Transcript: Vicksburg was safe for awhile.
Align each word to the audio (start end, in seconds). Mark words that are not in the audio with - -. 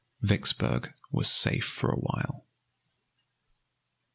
Vicksburg 0.23 0.95
was 1.11 1.29
safe 1.31 1.63
for 1.63 1.91
awhile. 1.91 2.47